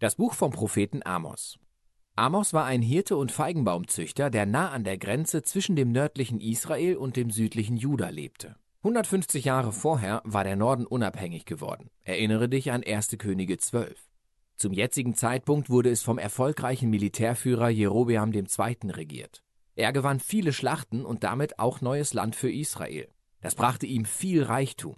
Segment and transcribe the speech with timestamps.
[0.00, 1.56] Das Buch vom Propheten Amos.
[2.16, 6.96] Amos war ein Hirte und Feigenbaumzüchter, der nah an der Grenze zwischen dem nördlichen Israel
[6.96, 8.56] und dem südlichen Juda lebte.
[8.82, 11.90] 150 Jahre vorher war der Norden unabhängig geworden.
[12.02, 13.16] Erinnere dich an 1.
[13.18, 13.96] Könige 12.
[14.56, 18.90] Zum jetzigen Zeitpunkt wurde es vom erfolgreichen Militärführer Jerobeam II.
[18.90, 19.44] regiert.
[19.76, 23.08] Er gewann viele Schlachten und damit auch neues Land für Israel.
[23.40, 24.96] Das brachte ihm viel Reichtum.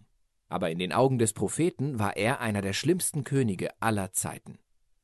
[0.49, 4.59] Aber in den Augen des Propheten war er einer der schlimmsten Könige aller Zeiten.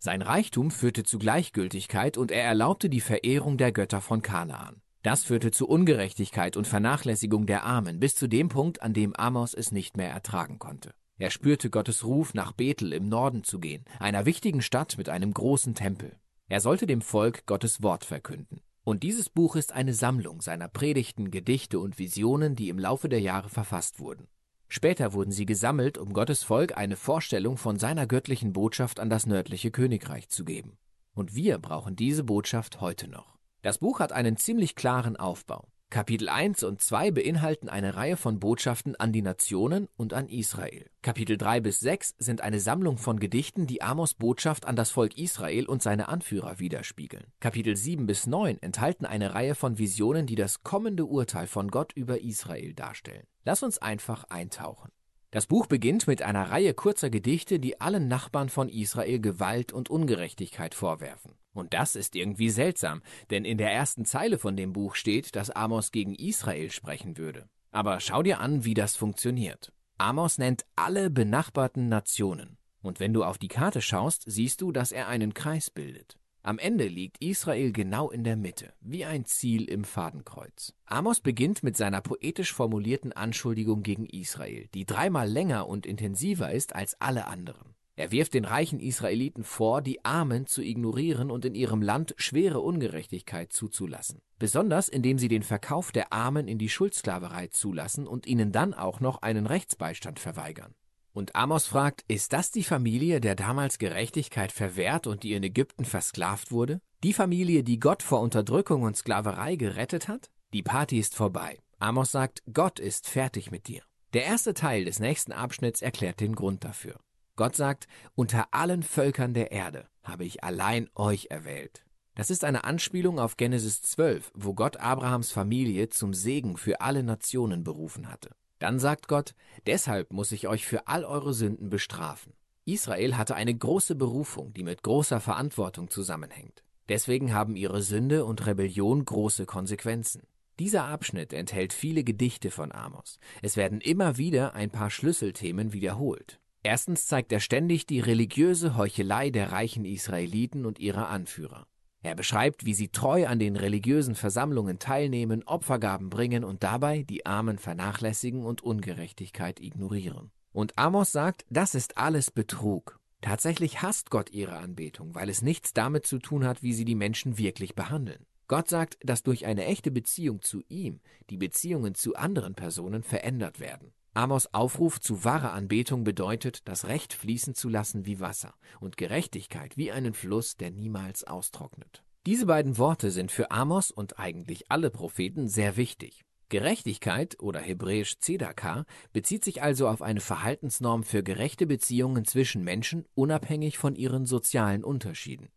[0.05, 4.83] Sein Reichtum führte zu Gleichgültigkeit und er erlaubte die Verehrung der Götter von Kanaan.
[5.05, 9.55] Das führte zu Ungerechtigkeit und Vernachlässigung der Armen bis zu dem Punkt, an dem Amos
[9.55, 10.93] es nicht mehr ertragen konnte.
[11.19, 15.33] Er spürte Gottes Ruf, nach Bethel im Norden zu gehen, einer wichtigen Stadt mit einem
[15.33, 16.17] großen Tempel.
[16.49, 18.61] Er sollte dem Volk Gottes Wort verkünden.
[18.83, 23.21] Und dieses Buch ist eine Sammlung seiner Predigten, Gedichte und Visionen, die im Laufe der
[23.21, 24.27] Jahre verfasst wurden.
[24.75, 29.27] Später wurden sie gesammelt, um Gottes Volk eine Vorstellung von seiner göttlichen Botschaft an das
[29.27, 30.79] nördliche Königreich zu geben.
[31.13, 33.37] Und wir brauchen diese Botschaft heute noch.
[33.61, 35.69] Das Buch hat einen ziemlich klaren Aufbau.
[35.93, 40.87] Kapitel 1 und 2 beinhalten eine Reihe von Botschaften an die Nationen und an Israel.
[41.03, 45.19] Kapitel 3 bis 6 sind eine Sammlung von Gedichten, die Amos Botschaft an das Volk
[45.19, 47.27] Israel und seine Anführer widerspiegeln.
[47.41, 51.93] Kapitel 7 bis 9 enthalten eine Reihe von Visionen, die das kommende Urteil von Gott
[51.93, 53.27] über Israel darstellen.
[53.45, 54.93] Lass uns einfach eintauchen.
[55.31, 59.91] Das Buch beginnt mit einer Reihe kurzer Gedichte, die allen Nachbarn von Israel Gewalt und
[59.91, 61.35] Ungerechtigkeit vorwerfen.
[61.53, 65.51] Und das ist irgendwie seltsam, denn in der ersten Zeile von dem Buch steht, dass
[65.51, 67.49] Amos gegen Israel sprechen würde.
[67.71, 69.73] Aber schau dir an, wie das funktioniert.
[69.99, 72.59] Amos nennt alle benachbarten Nationen.
[72.83, 76.19] Und wenn du auf die Karte schaust, siehst du, dass er einen Kreis bildet.
[76.45, 80.75] Am Ende liegt Israel genau in der Mitte, wie ein Ziel im Fadenkreuz.
[80.87, 86.75] Amos beginnt mit seiner poetisch formulierten Anschuldigung gegen Israel, die dreimal länger und intensiver ist
[86.75, 87.77] als alle anderen.
[87.95, 92.61] Er wirft den reichen Israeliten vor, die Armen zu ignorieren und in ihrem Land schwere
[92.61, 94.23] Ungerechtigkeit zuzulassen.
[94.39, 99.01] Besonders indem sie den Verkauf der Armen in die Schuldsklaverei zulassen und ihnen dann auch
[99.01, 100.75] noch einen Rechtsbeistand verweigern.
[101.13, 105.85] Und Amos fragt, ist das die Familie, der damals Gerechtigkeit verwehrt und die in Ägypten
[105.85, 106.81] versklavt wurde?
[107.03, 110.31] Die Familie, die Gott vor Unterdrückung und Sklaverei gerettet hat?
[110.55, 111.59] Die Party ist vorbei.
[111.79, 113.83] Amos sagt, Gott ist fertig mit dir.
[114.15, 116.99] Der erste Teil des nächsten Abschnitts erklärt den Grund dafür.
[117.37, 121.85] Gott sagt, unter allen Völkern der Erde habe ich allein euch erwählt.
[122.15, 127.03] Das ist eine Anspielung auf Genesis 12, wo Gott Abrahams Familie zum Segen für alle
[127.03, 128.31] Nationen berufen hatte.
[128.59, 129.35] Dann sagt Gott,
[129.67, 132.35] deshalb muss ich euch für all eure Sünden bestrafen.
[132.65, 136.63] Israel hatte eine große Berufung, die mit großer Verantwortung zusammenhängt.
[136.89, 140.23] Deswegen haben ihre Sünde und Rebellion große Konsequenzen.
[140.59, 143.19] Dieser Abschnitt enthält viele Gedichte von Amos.
[143.41, 146.42] Es werden immer wieder ein paar Schlüsselthemen wiederholt.
[146.63, 151.67] Erstens zeigt er ständig die religiöse Heuchelei der reichen Israeliten und ihrer Anführer.
[152.05, 157.27] Er beschreibt, wie sie treu an den religiösen Versammlungen teilnehmen, Opfergaben bringen und dabei die
[157.27, 160.31] Armen vernachlässigen und Ungerechtigkeit ignorieren.
[160.53, 162.99] Und Amos sagt, das ist alles Betrug.
[163.21, 166.97] Tatsächlich hasst Gott ihre Anbetung, weil es nichts damit zu tun hat, wie sie die
[166.97, 168.27] Menschen wirklich behandeln.
[168.49, 173.61] Gott sagt, dass durch eine echte Beziehung zu ihm die Beziehungen zu anderen Personen verändert
[173.61, 173.93] werden.
[174.15, 179.79] Amos Aufruf zu wahrer Anbetung bedeutet, das Recht fließen zu lassen wie Wasser und Gerechtigkeit
[179.79, 182.05] wie einen Fluss, der niemals austrocknet.
[182.27, 186.25] Diese beiden Worte sind für Amos und eigentlich alle Propheten sehr wichtig.
[186.51, 188.85] Gerechtigkeit oder hebräisch Zedaka
[189.15, 194.85] bezieht sich also auf eine Verhaltensnorm für gerechte Beziehungen zwischen Menschen unabhängig von ihren sozialen
[194.85, 195.49] Unterschieden.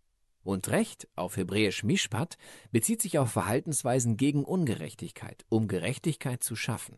[0.44, 2.38] Und Recht, auf hebräisch Mishpat,
[2.72, 6.96] bezieht sich auf Verhaltensweisen gegen Ungerechtigkeit, um Gerechtigkeit zu schaffen.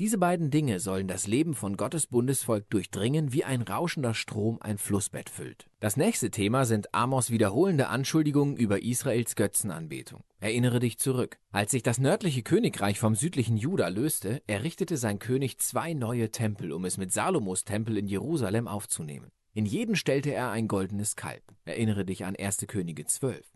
[0.00, 4.76] Diese beiden Dinge sollen das Leben von Gottes Bundesvolk durchdringen, wie ein rauschender Strom ein
[4.76, 5.68] Flussbett füllt.
[5.78, 10.24] Das nächste Thema sind Amos wiederholende Anschuldigungen über Israels Götzenanbetung.
[10.40, 11.38] Erinnere dich zurück.
[11.52, 16.72] Als sich das nördliche Königreich vom südlichen Juda löste, errichtete sein König zwei neue Tempel,
[16.72, 19.30] um es mit Salomos Tempel in Jerusalem aufzunehmen.
[19.52, 21.44] In jeden stellte er ein goldenes Kalb.
[21.64, 22.64] Erinnere dich an 1.
[22.66, 23.46] Könige 12.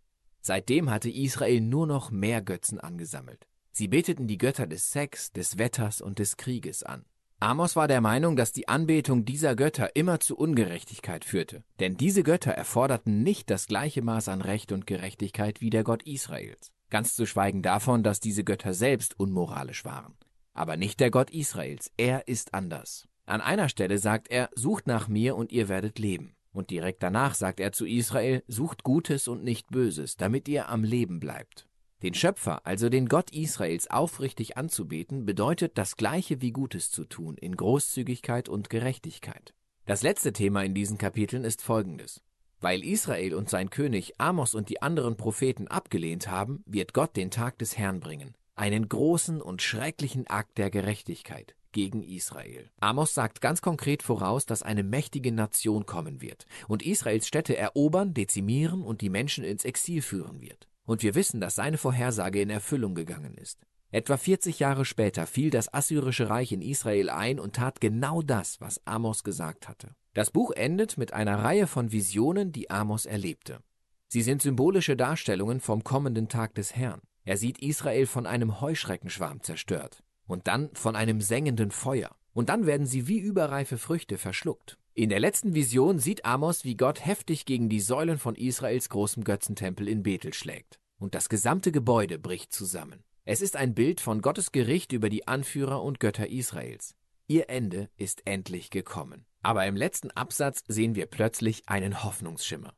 [0.41, 3.49] Seitdem hatte Israel nur noch mehr Götzen angesammelt.
[3.79, 7.05] Sie beteten die Götter des Sex, des Wetters und des Krieges an.
[7.39, 12.25] Amos war der Meinung, dass die Anbetung dieser Götter immer zu Ungerechtigkeit führte, denn diese
[12.25, 16.73] Götter erforderten nicht das gleiche Maß an Recht und Gerechtigkeit wie der Gott Israels.
[16.91, 20.17] Ganz zu schweigen davon, dass diese Götter selbst unmoralisch waren.
[20.55, 23.07] Aber nicht der Gott Israels, er ist anders.
[23.27, 26.35] An einer Stelle sagt er, sucht nach mir und ihr werdet leben.
[26.51, 30.83] Und direkt danach sagt er zu Israel, sucht Gutes und nicht Böses, damit ihr am
[30.83, 31.69] Leben bleibt.
[32.03, 37.37] Den Schöpfer, also den Gott Israels, aufrichtig anzubeten, bedeutet das Gleiche wie Gutes zu tun,
[37.37, 39.53] in Großzügigkeit und Gerechtigkeit.
[39.85, 42.23] Das letzte Thema in diesen Kapiteln ist folgendes.
[42.61, 47.33] Weil Israel und sein König Amos und die anderen Propheten abgelehnt haben, wird Gott den
[47.33, 52.71] Tag des Herrn bringen, einen großen und schrecklichen Akt der Gerechtigkeit gegen Israel.
[52.79, 58.15] Amos sagt ganz konkret voraus, dass eine mächtige Nation kommen wird und Israels Städte erobern,
[58.15, 60.68] dezimieren und die Menschen ins Exil führen wird.
[60.88, 63.61] Und wir wissen, dass seine Vorhersage in Erfüllung gegangen ist.
[63.90, 68.58] Etwa 40 Jahre später fiel das assyrische Reich in Israel ein und tat genau das,
[68.62, 69.94] was Amos gesagt hatte.
[70.14, 73.58] Das Buch endet mit einer Reihe von Visionen, die Amos erlebte.
[74.06, 77.02] Sie sind symbolische Darstellungen vom kommenden Tag des Herrn.
[77.23, 82.17] Er sieht Israel von einem Heuschreckenschwarm zerstört und dann von einem sengenden Feuer.
[82.32, 84.79] Und dann werden sie wie überreife Früchte verschluckt.
[84.99, 89.23] In der letzten Vision sieht Amos, wie Gott heftig gegen die Säulen von Israels großem
[89.23, 90.81] Götzentempel in Bethel schlägt.
[90.99, 93.05] Und das gesamte Gebäude bricht zusammen.
[93.25, 96.97] Es ist ein Bild von Gottes Gericht über die Anführer und Götter Israels.
[97.29, 99.25] Ihr Ende ist endlich gekommen.
[99.41, 102.75] Aber im letzten Absatz sehen wir plötzlich einen Hoffnungsschimmer.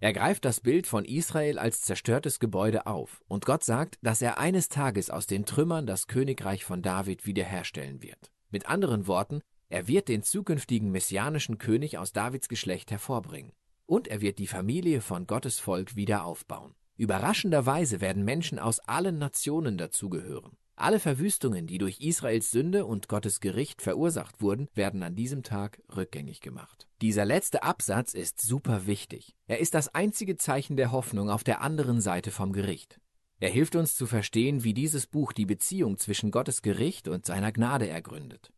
[0.00, 4.38] Er greift das Bild von Israel als zerstörtes Gebäude auf, und Gott sagt, dass er
[4.38, 8.32] eines Tages aus den Trümmern das Königreich von David wiederherstellen wird.
[8.50, 13.52] Mit anderen Worten, er wird den zukünftigen messianischen König aus Davids Geschlecht hervorbringen.
[13.86, 16.74] Und er wird die Familie von Gottes Volk wieder aufbauen.
[16.96, 20.56] Überraschenderweise werden Menschen aus allen Nationen dazugehören.
[20.74, 25.80] Alle Verwüstungen, die durch Israels Sünde und Gottes Gericht verursacht wurden, werden an diesem Tag
[25.94, 26.88] rückgängig gemacht.
[27.00, 29.36] Dieser letzte Absatz ist super wichtig.
[29.46, 32.98] Er ist das einzige Zeichen der Hoffnung auf der anderen Seite vom Gericht.
[33.38, 37.52] Er hilft uns zu verstehen, wie dieses Buch die Beziehung zwischen Gottes Gericht und seiner
[37.52, 38.50] Gnade ergründet.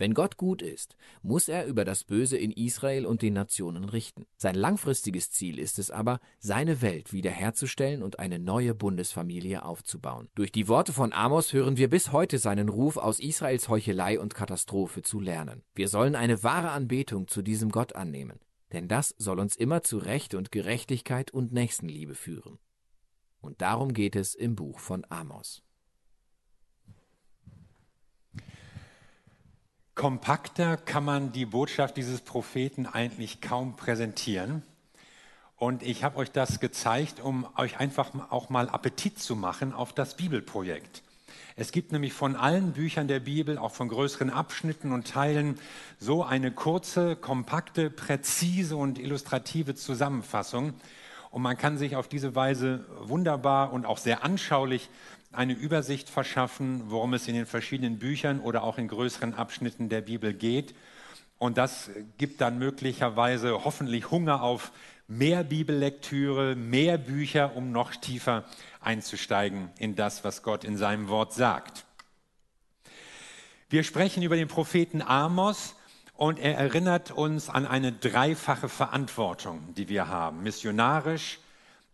[0.00, 4.24] Wenn Gott gut ist, muss er über das Böse in Israel und den Nationen richten.
[4.38, 10.30] Sein langfristiges Ziel ist es aber, seine Welt wiederherzustellen und eine neue Bundesfamilie aufzubauen.
[10.34, 14.34] Durch die Worte von Amos hören wir bis heute seinen Ruf aus Israels Heuchelei und
[14.34, 15.64] Katastrophe zu lernen.
[15.74, 18.40] Wir sollen eine wahre Anbetung zu diesem Gott annehmen,
[18.72, 22.58] denn das soll uns immer zu Recht und Gerechtigkeit und Nächstenliebe führen.
[23.42, 25.62] Und darum geht es im Buch von Amos.
[30.00, 34.62] Kompakter kann man die Botschaft dieses Propheten eigentlich kaum präsentieren.
[35.58, 39.92] Und ich habe euch das gezeigt, um euch einfach auch mal Appetit zu machen auf
[39.92, 41.02] das Bibelprojekt.
[41.54, 45.58] Es gibt nämlich von allen Büchern der Bibel, auch von größeren Abschnitten und Teilen,
[45.98, 50.72] so eine kurze, kompakte, präzise und illustrative Zusammenfassung.
[51.30, 54.88] Und man kann sich auf diese Weise wunderbar und auch sehr anschaulich
[55.32, 60.00] eine Übersicht verschaffen, worum es in den verschiedenen Büchern oder auch in größeren Abschnitten der
[60.00, 60.74] Bibel geht.
[61.38, 64.72] Und das gibt dann möglicherweise hoffentlich Hunger auf
[65.06, 68.44] mehr Bibellektüre, mehr Bücher, um noch tiefer
[68.80, 71.84] einzusteigen in das, was Gott in seinem Wort sagt.
[73.68, 75.74] Wir sprechen über den Propheten Amos
[76.14, 80.42] und er erinnert uns an eine dreifache Verantwortung, die wir haben.
[80.42, 81.38] Missionarisch,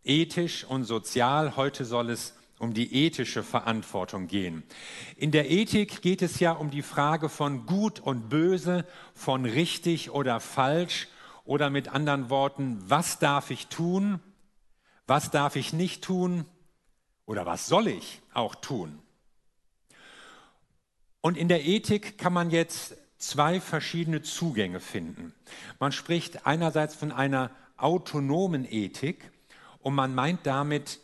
[0.05, 1.57] ethisch und sozial.
[1.57, 4.63] Heute soll es um die ethische Verantwortung gehen.
[5.17, 10.11] In der Ethik geht es ja um die Frage von gut und böse, von richtig
[10.11, 11.09] oder falsch
[11.45, 14.21] oder mit anderen Worten, was darf ich tun,
[15.07, 16.45] was darf ich nicht tun
[17.27, 18.99] oder was soll ich auch tun.
[21.21, 25.35] Und in der Ethik kann man jetzt zwei verschiedene Zugänge finden.
[25.79, 29.31] Man spricht einerseits von einer autonomen Ethik
[29.81, 31.01] und man meint damit,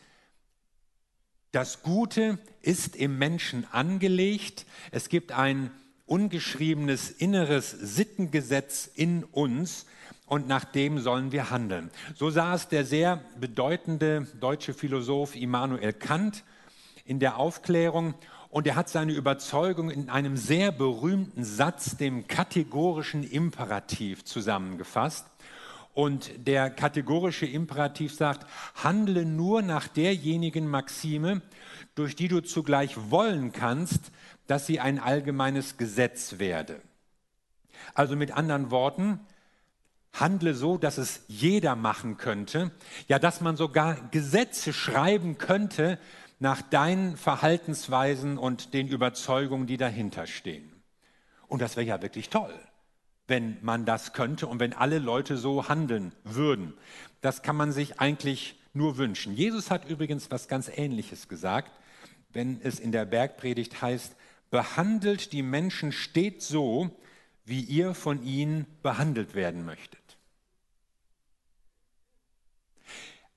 [1.53, 4.67] das Gute ist im Menschen angelegt.
[4.91, 5.71] Es gibt ein
[6.07, 9.87] ungeschriebenes inneres Sittengesetz in uns
[10.27, 11.91] und nach dem sollen wir handeln.
[12.15, 16.43] So es der sehr bedeutende deutsche Philosoph Immanuel Kant
[17.05, 18.15] in der Aufklärung
[18.49, 25.27] und er hat seine Überzeugung in einem sehr berühmten Satz, dem kategorischen Imperativ, zusammengefasst.
[25.95, 28.47] Und der kategorische Imperativ sagt,
[28.83, 31.43] handle nur nach derjenigen Maxime,
[31.95, 34.11] durch die du zugleich wollen kannst,
[34.47, 36.81] dass sie ein allgemeines Gesetz werde.
[37.95, 39.21] Also mit anderen Worten,
[40.15, 42.71] handle so, dass es jeder machen könnte,
[43.09, 45.99] ja, dass man sogar Gesetze schreiben könnte
[46.39, 50.73] nach deinen Verhaltensweisen und den Überzeugungen, die dahinter stehen.
[51.49, 52.59] Und das wäre ja wirklich toll
[53.33, 56.75] wenn man das könnte und wenn alle Leute so handeln würden.
[57.23, 59.33] Das kann man sich eigentlich nur wünschen.
[59.33, 61.73] Jesus hat übrigens was ganz Ähnliches gesagt,
[62.35, 64.17] wenn es in der Bergpredigt heißt,
[64.51, 66.95] behandelt die Menschen stets so,
[67.47, 70.19] wie ihr von ihnen behandelt werden möchtet.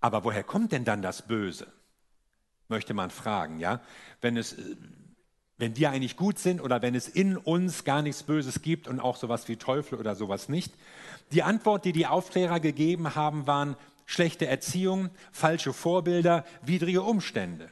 [0.01, 1.71] Aber woher kommt denn dann das Böse?
[2.67, 3.81] Möchte man fragen, ja?
[4.19, 4.75] Wenn es äh,
[5.57, 8.99] wenn wir eigentlich gut sind oder wenn es in uns gar nichts Böses gibt und
[8.99, 10.73] auch sowas wie Teufel oder sowas nicht.
[11.31, 17.69] Die Antwort, die die Aufklärer gegeben haben, waren schlechte Erziehung, falsche Vorbilder, widrige Umstände.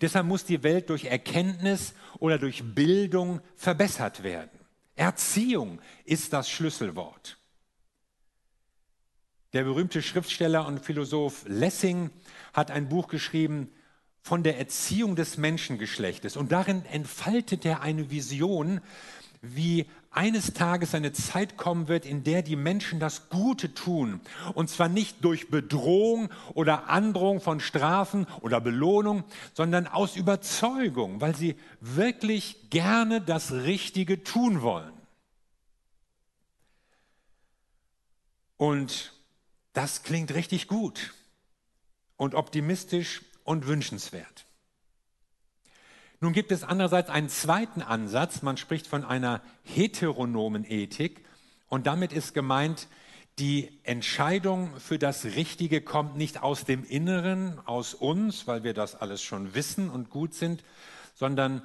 [0.00, 4.50] Deshalb muss die Welt durch Erkenntnis oder durch Bildung verbessert werden.
[4.94, 7.38] Erziehung ist das Schlüsselwort.
[9.52, 12.10] Der berühmte Schriftsteller und Philosoph Lessing
[12.52, 13.70] hat ein Buch geschrieben
[14.22, 16.36] von der Erziehung des Menschengeschlechtes.
[16.36, 18.80] Und darin entfaltet er eine Vision,
[19.42, 24.20] wie eines Tages eine Zeit kommen wird, in der die Menschen das Gute tun.
[24.54, 29.24] Und zwar nicht durch Bedrohung oder Androhung von Strafen oder Belohnung,
[29.54, 34.92] sondern aus Überzeugung, weil sie wirklich gerne das Richtige tun wollen.
[38.58, 39.12] Und
[39.72, 41.14] das klingt richtig gut
[42.16, 44.46] und optimistisch und wünschenswert.
[46.20, 48.42] Nun gibt es andererseits einen zweiten Ansatz.
[48.42, 51.24] Man spricht von einer heteronomen Ethik
[51.68, 52.86] und damit ist gemeint,
[53.38, 58.94] die Entscheidung für das Richtige kommt nicht aus dem Inneren, aus uns, weil wir das
[58.94, 60.62] alles schon wissen und gut sind,
[61.14, 61.62] sondern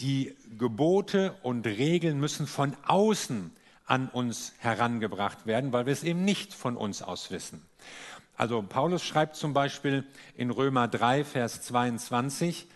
[0.00, 3.54] die Gebote und Regeln müssen von außen
[3.86, 7.62] an uns herangebracht werden, weil wir es eben nicht von uns aus wissen.
[8.36, 10.04] Also Paulus schreibt zum Beispiel
[10.36, 12.66] in Römer 3, Vers 22,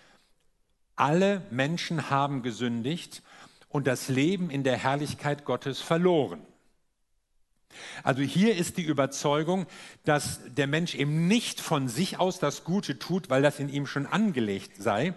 [0.95, 3.23] alle Menschen haben gesündigt
[3.69, 6.41] und das Leben in der Herrlichkeit Gottes verloren.
[8.03, 9.67] Also hier ist die Überzeugung,
[10.05, 13.87] dass der Mensch eben nicht von sich aus das Gute tut, weil das in ihm
[13.87, 15.15] schon angelegt sei,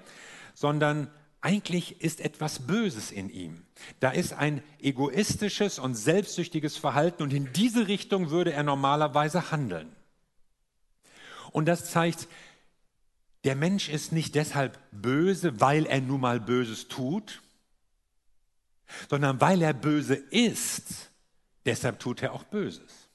[0.54, 3.64] sondern eigentlich ist etwas Böses in ihm.
[4.00, 9.96] Da ist ein egoistisches und selbstsüchtiges Verhalten und in diese Richtung würde er normalerweise handeln.
[11.52, 12.28] Und das zeigt,
[13.44, 17.42] der Mensch ist nicht deshalb böse, weil er nun mal Böses tut,
[19.10, 21.10] sondern weil er böse ist,
[21.66, 23.08] deshalb tut er auch Böses.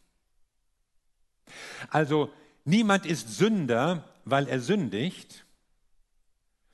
[1.91, 2.33] Also
[2.65, 5.45] niemand ist Sünder, weil er sündigt,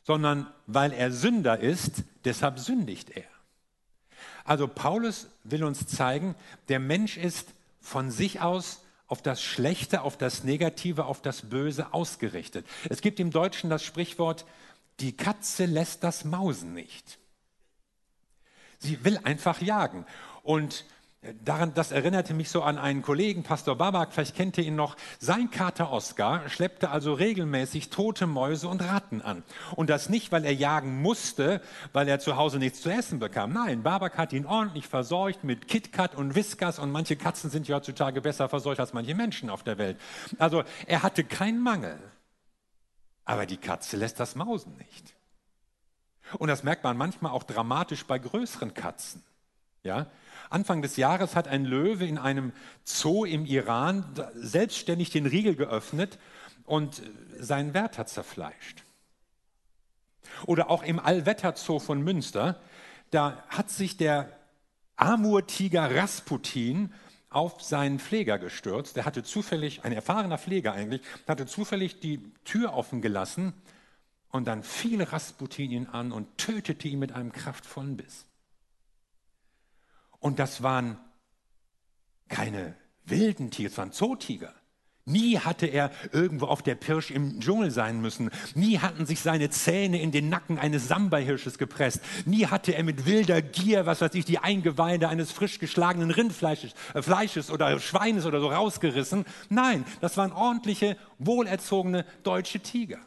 [0.03, 3.29] sondern weil er Sünder ist, deshalb sündigt er.
[4.45, 6.35] Also Paulus will uns zeigen,
[6.69, 7.49] der Mensch ist
[7.81, 12.67] von sich aus auf das Schlechte, auf das Negative, auf das Böse ausgerichtet.
[12.89, 14.45] Es gibt im Deutschen das Sprichwort,
[15.01, 17.19] die Katze lässt das Mausen nicht.
[18.79, 20.07] Sie will einfach jagen.
[20.43, 20.85] Und
[21.45, 24.97] Daran, das erinnerte mich so an einen Kollegen, Pastor Babak, vielleicht kennt ihr ihn noch.
[25.21, 29.45] Sein Kater Oskar schleppte also regelmäßig tote Mäuse und Ratten an.
[29.77, 31.63] Und das nicht, weil er jagen musste,
[31.93, 33.53] weil er zu Hause nichts zu essen bekam.
[33.53, 37.77] Nein, Babak hat ihn ordentlich versorgt mit KitKat und Whiskas und manche Katzen sind ja
[37.77, 40.01] heutzutage besser versorgt als manche Menschen auf der Welt.
[40.39, 42.01] Also er hatte keinen Mangel.
[43.25, 45.15] Aber die Katze lässt das Mausen nicht.
[46.39, 49.23] Und das merkt man manchmal auch dramatisch bei größeren Katzen.
[49.85, 50.07] Ja,
[50.53, 52.53] Anfang des Jahres hat ein Löwe in einem
[52.85, 54.05] Zoo im Iran
[54.35, 56.19] selbstständig den Riegel geöffnet
[56.65, 57.03] und
[57.39, 58.85] seinen Wärter zerfleischt.
[60.47, 62.61] Oder auch im Allwetterzoo von Münster,
[63.11, 64.31] da hat sich der
[64.97, 66.93] Amur-Tiger Rasputin
[67.29, 68.97] auf seinen Pfleger gestürzt.
[68.97, 73.55] Der hatte zufällig, ein erfahrener Pfleger eigentlich, hatte zufällig die Tür offen gelassen
[74.31, 78.27] und dann fiel Rasputin ihn an und tötete ihn mit einem kraftvollen Biss.
[80.23, 80.99] Und das waren
[82.29, 84.55] keine wilden Tiger, es waren Zootiger.
[85.05, 88.31] Nie hatte er irgendwo auf der Pirsch im Dschungel sein müssen.
[88.55, 92.01] Nie hatten sich seine Zähne in den Nacken eines Samba-Hirsches gepresst.
[92.25, 96.73] Nie hatte er mit wilder Gier, was weiß ich, die Eingeweide eines frisch geschlagenen Rindfleisches
[96.95, 99.25] äh, Fleisches oder Schweines oder so rausgerissen.
[99.49, 103.01] Nein, das waren ordentliche, wohlerzogene deutsche Tiger.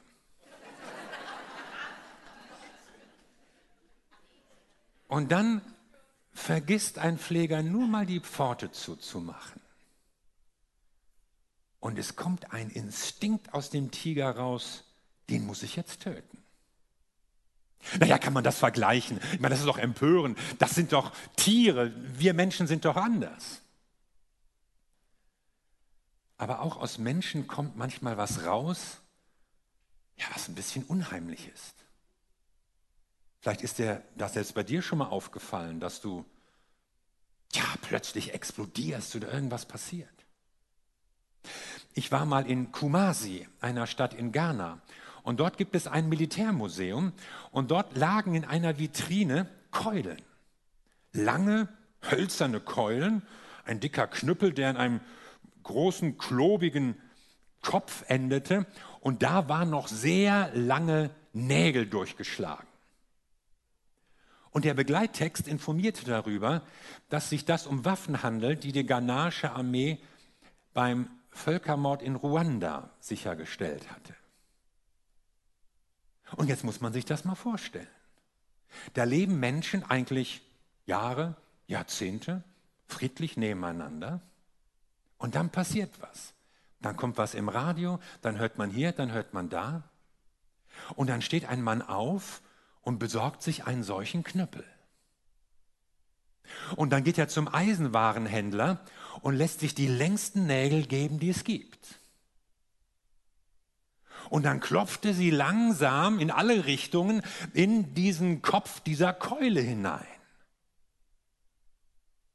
[5.07, 5.62] Und dann
[6.36, 9.62] vergisst ein Pfleger nur mal die Pforte zuzumachen.
[11.80, 14.84] Und es kommt ein Instinkt aus dem Tiger raus,
[15.30, 16.38] den muss ich jetzt töten.
[18.00, 19.20] Naja, kann man das vergleichen?
[19.34, 20.38] Ich meine, das ist doch empörend.
[20.60, 21.94] Das sind doch Tiere.
[22.20, 23.62] Wir Menschen sind doch anders.
[26.38, 28.98] Aber auch aus Menschen kommt manchmal was raus,
[30.18, 31.75] ja, was ein bisschen unheimlich ist.
[33.46, 36.25] Vielleicht ist dir das jetzt bei dir schon mal aufgefallen, dass du
[37.54, 40.10] ja plötzlich explodierst oder irgendwas passiert.
[41.94, 44.82] Ich war mal in Kumasi, einer Stadt in Ghana,
[45.22, 47.14] und dort gibt es ein Militärmuseum
[47.52, 50.24] und dort lagen in einer Vitrine Keulen.
[51.14, 51.70] Lange,
[52.02, 53.22] hölzerne Keulen,
[53.64, 55.02] ein dicker Knüppel, der in einem
[55.62, 57.00] großen, klobigen
[57.62, 58.66] Kopf endete
[59.02, 62.66] und da waren noch sehr lange Nägel durchgeschlagen.
[64.55, 66.62] Und der Begleittext informierte darüber,
[67.09, 70.00] dass sich das um Waffen handelt, die die ghanaische Armee
[70.74, 74.15] beim Völkermord in Ruanda sichergestellt hatte.
[76.38, 77.85] Und jetzt muss man sich das mal vorstellen.
[78.93, 80.41] Da leben Menschen eigentlich
[80.85, 81.35] Jahre,
[81.67, 82.41] Jahrzehnte
[82.88, 84.21] friedlich nebeneinander
[85.17, 86.33] und dann passiert was.
[86.79, 89.83] Dann kommt was im Radio, dann hört man hier, dann hört man da.
[90.95, 92.41] Und dann steht ein Mann auf
[92.86, 94.63] und besorgt sich einen solchen Knüppel.
[96.77, 98.80] Und dann geht er zum Eisenwarenhändler
[99.22, 102.00] und lässt sich die längsten Nägel geben, die es gibt.
[104.30, 107.22] Und dann klopfte sie langsam in alle Richtungen
[107.54, 110.06] in diesen Kopf dieser Keule hinein.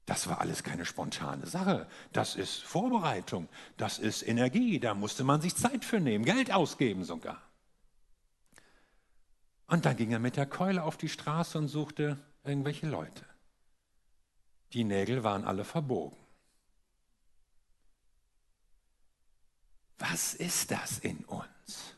[0.07, 1.87] Das war alles keine spontane Sache.
[2.12, 3.49] Das ist Vorbereitung.
[3.76, 4.80] Das ist Energie.
[4.80, 7.40] Da musste man sich Zeit für nehmen, Geld ausgeben sogar.
[9.70, 13.24] Und dann ging er mit der Keule auf die Straße und suchte irgendwelche Leute.
[14.72, 16.16] Die Nägel waren alle verbogen.
[19.98, 21.94] Was ist das in uns?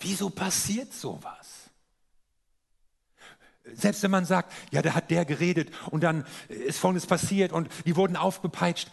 [0.00, 1.68] Wieso passiert sowas?
[3.64, 7.68] Selbst wenn man sagt, ja, da hat der geredet und dann ist Folgendes passiert und
[7.84, 8.90] die wurden aufgepeitscht.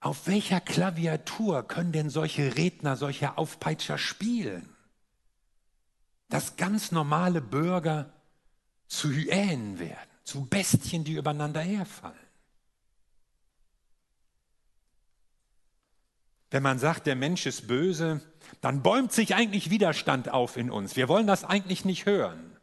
[0.00, 4.68] Auf welcher Klaviatur können denn solche Redner, solche Aufpeitscher spielen?
[6.30, 8.10] Dass ganz normale Bürger
[8.86, 12.16] zu Hyänen werden, zu Bestien, die übereinander herfallen.
[16.50, 18.20] Wenn man sagt, der Mensch ist böse,
[18.60, 20.96] dann bäumt sich eigentlich Widerstand auf in uns.
[20.96, 22.56] Wir wollen das eigentlich nicht hören.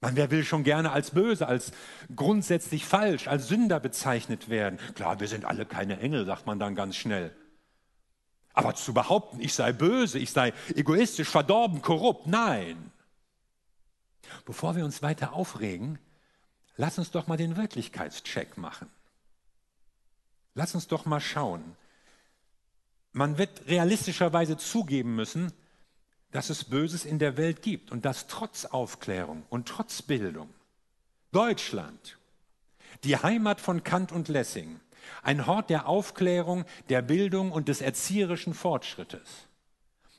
[0.00, 1.72] Man, wer will schon gerne als böse, als
[2.14, 4.78] grundsätzlich falsch, als Sünder bezeichnet werden?
[4.94, 7.36] Klar, wir sind alle keine Engel, sagt man dann ganz schnell.
[8.60, 12.92] Aber zu behaupten, ich sei böse, ich sei egoistisch, verdorben, korrupt, nein.
[14.44, 15.98] Bevor wir uns weiter aufregen,
[16.76, 18.90] lass uns doch mal den Wirklichkeitscheck machen.
[20.54, 21.74] Lass uns doch mal schauen,
[23.12, 25.54] man wird realistischerweise zugeben müssen,
[26.30, 30.50] dass es Böses in der Welt gibt und das trotz Aufklärung und trotz Bildung.
[31.32, 32.18] Deutschland,
[33.04, 34.80] die Heimat von Kant und Lessing,
[35.22, 39.48] ein Hort der Aufklärung, der Bildung und des erzieherischen Fortschrittes,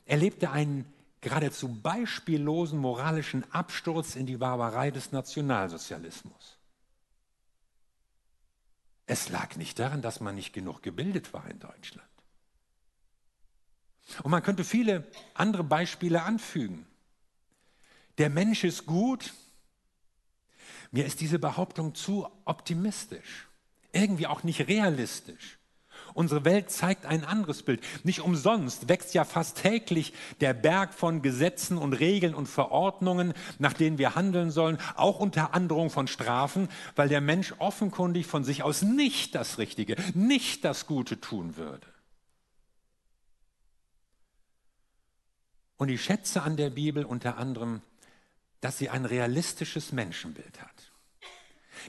[0.04, 6.58] erlebte einen geradezu beispiellosen moralischen Absturz in die Barbarei des Nationalsozialismus.
[9.06, 12.08] Es lag nicht daran, dass man nicht genug gebildet war in Deutschland.
[14.22, 16.86] Und man könnte viele andere Beispiele anfügen.
[18.18, 19.32] Der Mensch ist gut.
[20.90, 23.48] Mir ist diese Behauptung zu optimistisch,
[23.92, 25.58] irgendwie auch nicht realistisch.
[26.14, 27.82] Unsere Welt zeigt ein anderes Bild.
[28.04, 33.72] Nicht umsonst wächst ja fast täglich der Berg von Gesetzen und Regeln und Verordnungen, nach
[33.72, 38.62] denen wir handeln sollen, auch unter Androhung von Strafen, weil der Mensch offenkundig von sich
[38.62, 41.86] aus nicht das Richtige, nicht das Gute tun würde.
[45.78, 47.80] Und ich schätze an der Bibel unter anderem,
[48.60, 50.92] dass sie ein realistisches Menschenbild hat.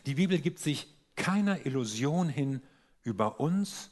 [0.07, 2.61] Die Bibel gibt sich keiner Illusion hin
[3.03, 3.89] über uns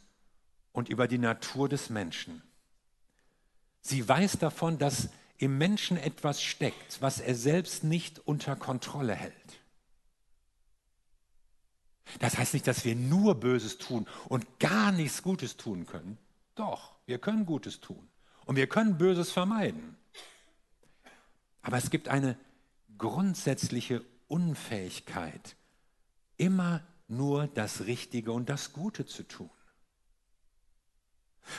[0.72, 2.42] und über die Natur des Menschen.
[3.82, 9.34] Sie weiß davon, dass im Menschen etwas steckt, was er selbst nicht unter Kontrolle hält.
[12.20, 16.18] Das heißt nicht, dass wir nur Böses tun und gar nichts Gutes tun können.
[16.56, 18.08] Doch, wir können Gutes tun.
[18.46, 19.98] Und wir können Böses vermeiden.
[21.62, 22.38] Aber es gibt eine
[22.98, 25.56] grundsätzliche Unfähigkeit,
[26.38, 29.50] immer nur das Richtige und das Gute zu tun.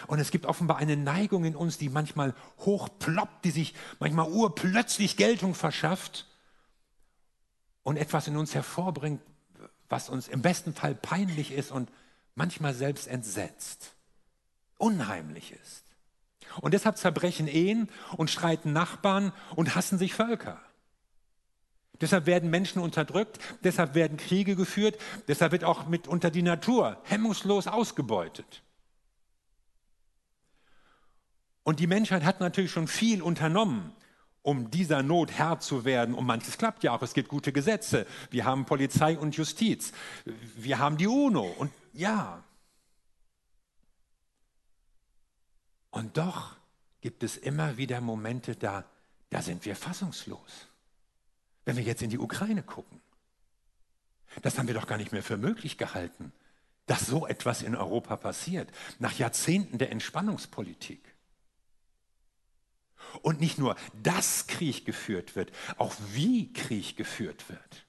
[0.06, 5.16] Und es gibt offenbar eine Neigung in uns, die manchmal hochploppt, die sich manchmal urplötzlich
[5.16, 6.26] Geltung verschafft
[7.82, 9.20] und etwas in uns hervorbringt,
[9.88, 11.90] was uns im besten Fall peinlich ist und
[12.34, 13.94] manchmal selbst entsetzt,
[14.78, 15.84] unheimlich ist.
[16.60, 20.60] Und deshalb zerbrechen Ehen und streiten Nachbarn und hassen sich Völker.
[22.02, 27.66] Deshalb werden Menschen unterdrückt, deshalb werden Kriege geführt, deshalb wird auch mitunter die Natur hemmungslos
[27.66, 28.62] ausgebeutet.
[31.62, 33.92] Und die Menschheit hat natürlich schon viel unternommen,
[34.42, 36.14] um dieser Not Herr zu werden.
[36.14, 37.02] Und manches klappt ja auch.
[37.02, 38.04] Es gibt gute Gesetze.
[38.30, 39.92] Wir haben Polizei und Justiz.
[40.56, 41.46] Wir haben die UNO.
[41.56, 42.42] Und ja,
[45.92, 46.56] Und doch
[47.00, 48.84] gibt es immer wieder Momente da,
[49.30, 50.66] da sind wir fassungslos.
[51.64, 53.00] Wenn wir jetzt in die Ukraine gucken,
[54.42, 56.32] das haben wir doch gar nicht mehr für möglich gehalten,
[56.86, 61.14] dass so etwas in Europa passiert, nach Jahrzehnten der Entspannungspolitik.
[63.20, 67.86] Und nicht nur, dass Krieg geführt wird, auch wie Krieg geführt wird.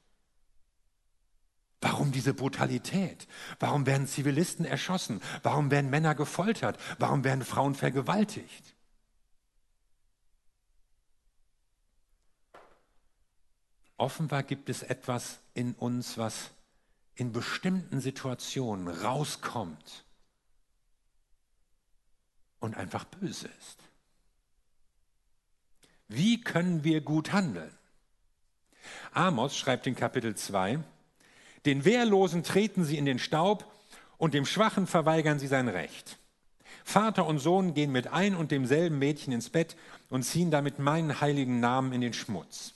[1.81, 3.27] Warum diese Brutalität?
[3.59, 5.21] Warum werden Zivilisten erschossen?
[5.43, 6.79] Warum werden Männer gefoltert?
[6.97, 8.72] Warum werden Frauen vergewaltigt?
[14.03, 16.51] Offenbar gibt es etwas in uns, was
[17.15, 20.03] in bestimmten Situationen rauskommt
[22.59, 23.79] und einfach böse ist.
[26.09, 27.71] Wie können wir gut handeln?
[29.13, 30.79] Amos schreibt in Kapitel 2,
[31.65, 33.65] den Wehrlosen treten sie in den Staub
[34.17, 36.19] und dem Schwachen verweigern sie sein Recht.
[36.83, 39.77] Vater und Sohn gehen mit ein und demselben Mädchen ins Bett
[40.09, 42.73] und ziehen damit meinen heiligen Namen in den Schmutz.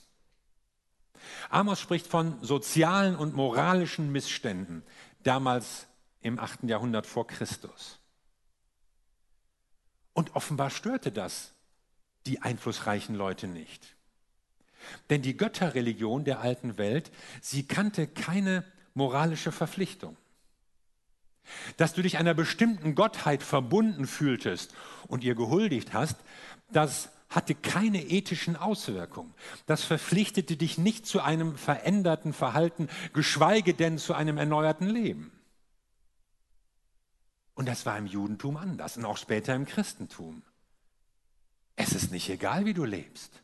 [1.50, 4.82] Amos spricht von sozialen und moralischen Missständen,
[5.22, 5.86] damals
[6.20, 6.64] im 8.
[6.64, 7.98] Jahrhundert vor Christus.
[10.12, 11.52] Und offenbar störte das
[12.26, 13.94] die einflussreichen Leute nicht.
[15.10, 17.10] Denn die Götterreligion der alten Welt,
[17.40, 18.64] sie kannte keine
[18.94, 20.16] moralische Verpflichtung.
[21.76, 24.74] Dass du dich einer bestimmten Gottheit verbunden fühltest
[25.06, 26.16] und ihr gehuldigt hast,
[26.70, 29.34] das hatte keine ethischen Auswirkungen.
[29.66, 35.32] Das verpflichtete dich nicht zu einem veränderten Verhalten, geschweige denn zu einem erneuerten Leben.
[37.54, 40.42] Und das war im Judentum anders und auch später im Christentum.
[41.76, 43.42] Es ist nicht egal, wie du lebst.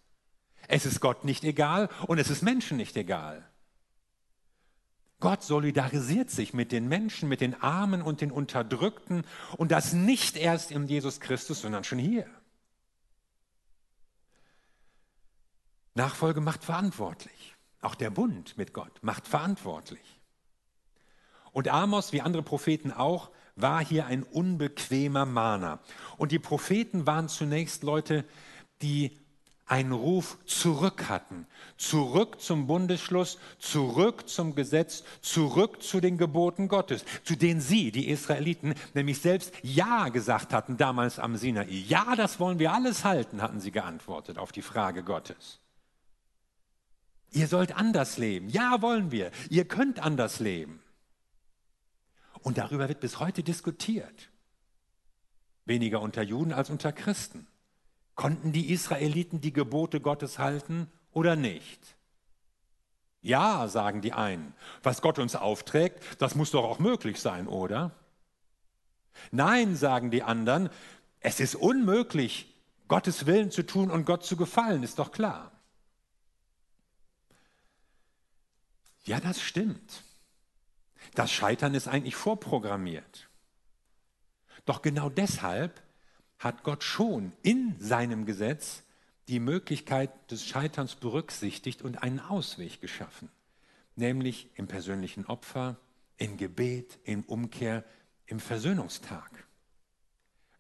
[0.67, 3.49] Es ist Gott nicht egal und es ist Menschen nicht egal.
[5.21, 9.25] Gott solidarisiert sich mit den Menschen, mit den Armen und den Unterdrückten
[9.57, 12.27] und das nicht erst in Jesus Christus, sondern schon hier.
[15.95, 17.55] Nachfolge macht verantwortlich.
[17.81, 20.21] Auch der Bund mit Gott macht verantwortlich.
[21.53, 25.79] Und Amos, wie andere Propheten auch, war hier ein unbequemer Mahner.
[26.17, 28.25] Und die Propheten waren zunächst Leute,
[28.83, 29.17] die
[29.67, 31.47] einen Ruf zurück hatten.
[31.77, 38.09] Zurück zum Bundesschluss, zurück zum Gesetz, zurück zu den Geboten Gottes, zu denen sie, die
[38.09, 41.67] Israeliten, nämlich selbst Ja gesagt hatten damals am Sinai.
[41.69, 45.61] Ja, das wollen wir alles halten, hatten sie geantwortet auf die Frage Gottes.
[47.35, 48.49] Ihr sollt anders leben.
[48.49, 49.33] Ja, wollen wir.
[49.51, 50.81] Ihr könnt anders leben.
[52.43, 54.31] Und darüber wird bis heute diskutiert.
[55.65, 57.49] Weniger unter Juden als unter Christen.
[58.15, 61.97] Konnten die Israeliten die Gebote Gottes halten oder nicht?
[63.21, 64.55] Ja, sagen die einen.
[64.85, 67.91] Was Gott uns aufträgt, das muss doch auch möglich sein, oder?
[69.33, 70.69] Nein, sagen die anderen.
[71.19, 72.55] Es ist unmöglich,
[72.87, 75.54] Gottes Willen zu tun und Gott zu gefallen, ist doch klar.
[79.07, 80.03] Ja, das stimmt.
[81.15, 83.29] Das Scheitern ist eigentlich vorprogrammiert.
[84.65, 85.83] Doch genau deshalb
[86.39, 88.83] hat Gott schon in seinem Gesetz
[89.29, 93.31] die Möglichkeit des Scheiterns berücksichtigt und einen Ausweg geschaffen,
[93.97, 95.77] nämlich im persönlichen Opfer,
[96.17, 97.85] im Gebet, in Umkehr,
[98.27, 99.45] im Versöhnungstag.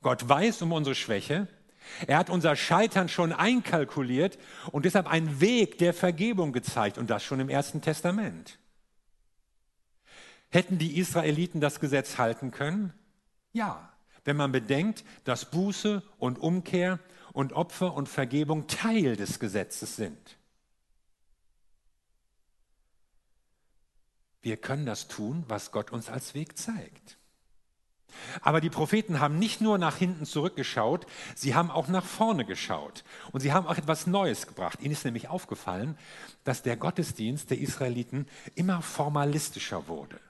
[0.02, 1.48] Gott weiß um unsere Schwäche,
[2.06, 4.38] er hat unser Scheitern schon einkalkuliert
[4.72, 8.58] und deshalb einen Weg der Vergebung gezeigt und das schon im Ersten Testament.
[10.50, 12.92] Hätten die Israeliten das Gesetz halten können?
[13.52, 13.92] Ja,
[14.24, 16.98] wenn man bedenkt, dass Buße und Umkehr
[17.32, 20.36] und Opfer und Vergebung Teil des Gesetzes sind.
[24.42, 27.18] Wir können das tun, was Gott uns als Weg zeigt.
[28.40, 33.04] Aber die Propheten haben nicht nur nach hinten zurückgeschaut, sie haben auch nach vorne geschaut.
[33.32, 34.80] Und sie haben auch etwas Neues gebracht.
[34.80, 35.98] Ihnen ist nämlich aufgefallen,
[36.44, 40.20] dass der Gottesdienst der Israeliten immer formalistischer wurde.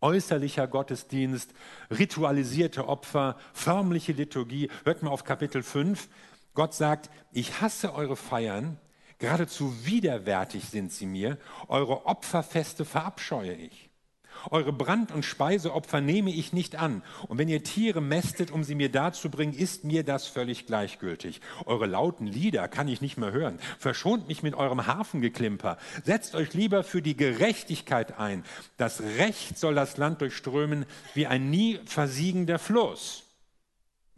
[0.00, 1.50] Äußerlicher Gottesdienst,
[1.90, 4.70] ritualisierte Opfer, förmliche Liturgie.
[4.84, 6.08] Hört mal auf Kapitel 5.
[6.54, 8.78] Gott sagt, ich hasse eure Feiern,
[9.18, 13.87] geradezu widerwärtig sind sie mir, eure Opferfeste verabscheue ich.
[14.50, 17.02] Eure Brand- und Speiseopfer nehme ich nicht an.
[17.28, 21.40] Und wenn ihr Tiere mästet, um sie mir darzubringen, ist mir das völlig gleichgültig.
[21.66, 23.58] Eure lauten Lieder kann ich nicht mehr hören.
[23.78, 25.78] Verschont mich mit eurem Hafengeklimper.
[26.04, 28.44] Setzt euch lieber für die Gerechtigkeit ein.
[28.76, 33.24] Das Recht soll das Land durchströmen wie ein nie versiegender Fluss.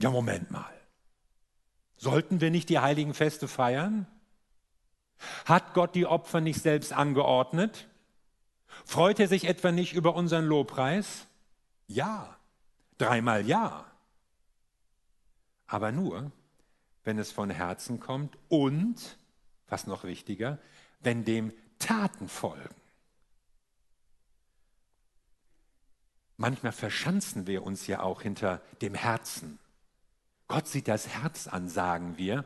[0.01, 0.65] Ja, Moment mal.
[1.97, 4.07] Sollten wir nicht die heiligen Feste feiern?
[5.45, 7.90] Hat Gott die Opfer nicht selbst angeordnet?
[8.85, 11.27] Freut er sich etwa nicht über unseren Lobpreis?
[11.87, 12.37] Ja,
[12.99, 13.87] dreimal ja.
[15.67, 16.33] Aber nur,
[17.05, 19.19] wenn es von Herzen kommt und,
[19.69, 20.59] was noch wichtiger,
[21.01, 22.75] wenn dem Taten folgen.
[26.37, 29.59] Manchmal verschanzen wir uns ja auch hinter dem Herzen.
[30.49, 32.45] Gott sieht das Herz an, sagen wir,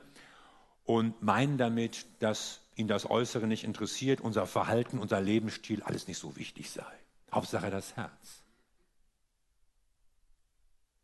[0.84, 6.18] und meinen damit, dass ihn das Äußere nicht interessiert, unser Verhalten, unser Lebensstil, alles nicht
[6.18, 6.86] so wichtig sei.
[7.32, 8.44] Hauptsache das Herz.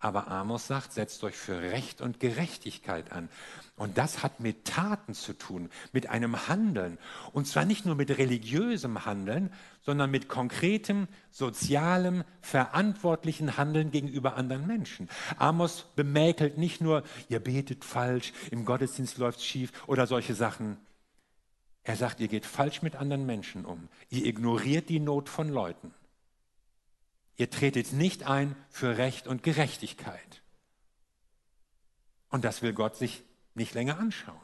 [0.02, 3.28] Aber Amos sagt, setzt euch für Recht und Gerechtigkeit an.
[3.76, 6.96] Und das hat mit Taten zu tun, mit einem Handeln.
[7.32, 9.52] Und zwar nicht nur mit religiösem Handeln,
[9.82, 15.10] sondern mit konkretem, sozialem, verantwortlichen Handeln gegenüber anderen Menschen.
[15.36, 20.78] Amos bemäkelt nicht nur, ihr betet falsch, im Gottesdienst läuft schief oder solche Sachen.
[21.82, 23.88] Er sagt, ihr geht falsch mit anderen Menschen um.
[24.10, 25.94] Ihr ignoriert die Not von Leuten.
[27.36, 30.42] Ihr tretet nicht ein für Recht und Gerechtigkeit.
[32.28, 33.22] Und das will Gott sich
[33.54, 34.36] nicht länger anschauen.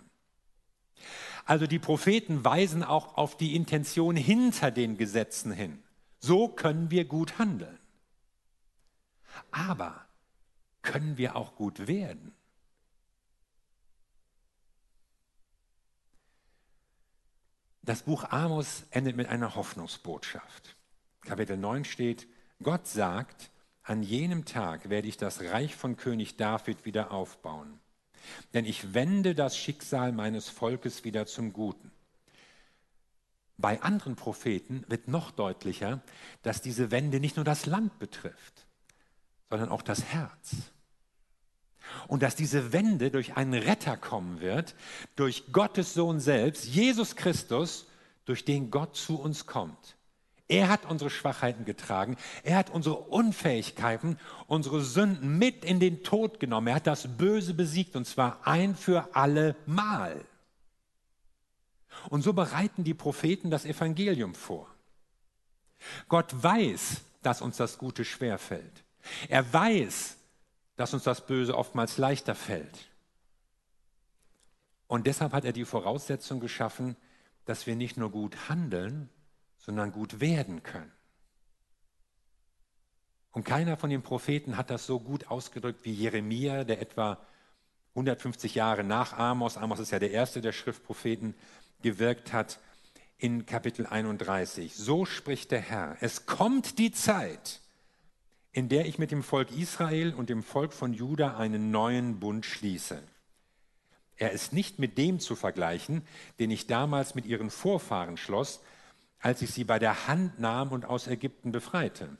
[1.44, 5.82] Also die Propheten weisen auch auf die Intention hinter den Gesetzen hin.
[6.18, 7.78] So können wir gut handeln.
[9.50, 10.06] Aber
[10.82, 12.34] können wir auch gut werden?
[17.86, 20.74] Das Buch Amos endet mit einer Hoffnungsbotschaft.
[21.20, 22.26] Kapitel 9 steht,
[22.60, 23.52] Gott sagt,
[23.84, 27.78] an jenem Tag werde ich das Reich von König David wieder aufbauen.
[28.54, 31.92] Denn ich wende das Schicksal meines Volkes wieder zum Guten.
[33.56, 36.02] Bei anderen Propheten wird noch deutlicher,
[36.42, 38.66] dass diese Wende nicht nur das Land betrifft,
[39.48, 40.56] sondern auch das Herz.
[42.08, 44.74] Und dass diese Wende durch einen Retter kommen wird,
[45.16, 47.86] durch Gottes Sohn selbst, Jesus Christus,
[48.24, 49.96] durch den Gott zu uns kommt.
[50.48, 52.16] Er hat unsere Schwachheiten getragen.
[52.44, 56.68] Er hat unsere Unfähigkeiten, unsere Sünden mit in den Tod genommen.
[56.68, 60.24] Er hat das Böse besiegt und zwar ein für alle Mal.
[62.10, 64.68] Und so bereiten die Propheten das Evangelium vor.
[66.08, 68.84] Gott weiß, dass uns das Gute schwer fällt.
[69.28, 70.16] Er weiß,
[70.76, 72.90] dass uns das Böse oftmals leichter fällt.
[74.86, 76.96] Und deshalb hat er die Voraussetzung geschaffen,
[77.44, 79.08] dass wir nicht nur gut handeln,
[79.58, 80.92] sondern gut werden können.
[83.32, 87.18] Und keiner von den Propheten hat das so gut ausgedrückt wie Jeremia, der etwa
[87.90, 91.34] 150 Jahre nach Amos, Amos ist ja der erste der Schriftpropheten,
[91.82, 92.60] gewirkt hat
[93.18, 94.74] in Kapitel 31.
[94.74, 97.60] So spricht der Herr, es kommt die Zeit,
[98.56, 102.46] in der ich mit dem Volk Israel und dem Volk von Juda einen neuen Bund
[102.46, 103.02] schließe.
[104.16, 106.00] Er ist nicht mit dem zu vergleichen,
[106.38, 108.62] den ich damals mit ihren Vorfahren schloss,
[109.20, 112.16] als ich sie bei der Hand nahm und aus Ägypten befreite.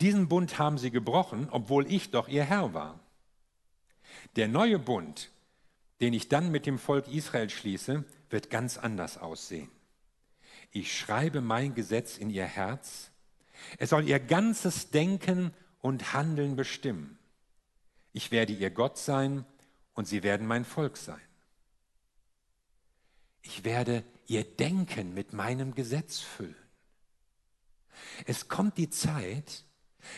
[0.00, 3.00] Diesen Bund haben sie gebrochen, obwohl ich doch ihr Herr war.
[4.36, 5.32] Der neue Bund,
[6.00, 9.68] den ich dann mit dem Volk Israel schließe, wird ganz anders aussehen.
[10.70, 13.10] Ich schreibe mein Gesetz in ihr Herz.
[13.78, 17.18] Es soll ihr ganzes Denken und Handeln bestimmen.
[18.12, 19.44] Ich werde ihr Gott sein
[19.94, 21.20] und sie werden mein Volk sein.
[23.42, 26.54] Ich werde ihr Denken mit meinem Gesetz füllen.
[28.26, 29.64] Es kommt die Zeit,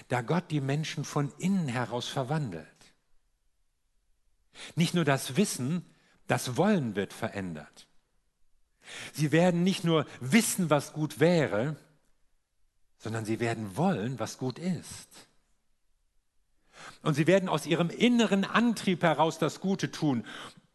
[0.09, 2.67] da Gott die Menschen von innen heraus verwandelt.
[4.75, 5.85] Nicht nur das Wissen,
[6.27, 7.87] das Wollen wird verändert.
[9.13, 11.77] Sie werden nicht nur wissen, was gut wäre,
[13.01, 15.09] sondern sie werden wollen, was gut ist.
[17.03, 20.25] Und sie werden aus ihrem inneren Antrieb heraus das Gute tun.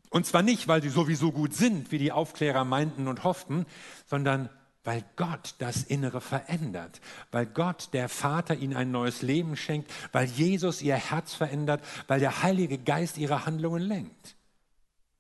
[0.10, 3.66] Und zwar nicht, weil sie sowieso gut sind, wie die Aufklärer meinten und hofften,
[4.08, 4.50] sondern
[4.84, 10.28] weil Gott das Innere verändert, weil Gott, der Vater, ihnen ein neues Leben schenkt, weil
[10.28, 14.36] Jesus ihr Herz verändert, weil der Heilige Geist ihre Handlungen lenkt.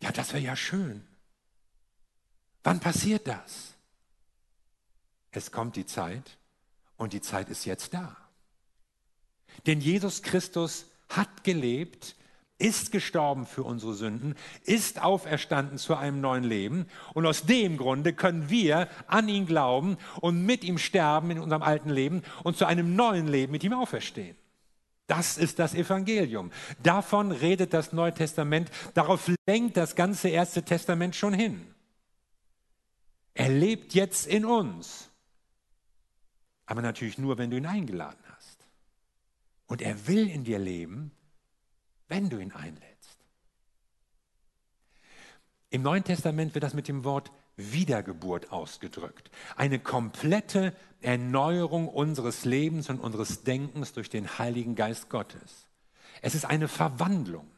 [0.01, 1.05] Ja, das wäre ja schön.
[2.63, 3.73] Wann passiert das?
[5.31, 6.37] Es kommt die Zeit
[6.97, 8.15] und die Zeit ist jetzt da.
[9.65, 12.15] Denn Jesus Christus hat gelebt,
[12.57, 16.87] ist gestorben für unsere Sünden, ist auferstanden zu einem neuen Leben.
[17.13, 21.63] Und aus dem Grunde können wir an ihn glauben und mit ihm sterben in unserem
[21.63, 24.37] alten Leben und zu einem neuen Leben mit ihm auferstehen.
[25.07, 26.51] Das ist das Evangelium.
[26.81, 28.71] Davon redet das Neue Testament.
[28.95, 31.67] Darauf lenkt das ganze Erste Testament schon hin.
[33.35, 35.09] Er lebt jetzt in uns.
[36.65, 38.65] Aber natürlich nur, wenn du ihn eingeladen hast.
[39.67, 41.11] Und er will in dir leben
[42.07, 43.19] wenn du ihn einlädst.
[45.69, 49.31] Im Neuen Testament wird das mit dem Wort Wiedergeburt ausgedrückt.
[49.55, 55.67] Eine komplette Erneuerung unseres Lebens und unseres Denkens durch den Heiligen Geist Gottes.
[56.21, 57.49] Es ist eine Verwandlung,